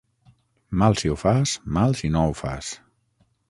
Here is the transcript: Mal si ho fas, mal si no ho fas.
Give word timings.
Mal 0.83 0.97
si 1.03 1.11
ho 1.11 1.19
fas, 1.25 1.55
mal 1.77 1.95
si 2.03 2.13
no 2.17 2.27
ho 2.31 2.35
fas. 2.43 2.75